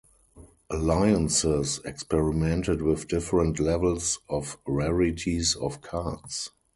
"Alliances" 0.71 1.79
experimented 1.85 2.81
with 2.81 3.07
different 3.07 3.59
levels 3.59 4.17
of 4.27 4.57
rarities 4.65 5.55
of 5.55 5.81
cards. 5.81 6.49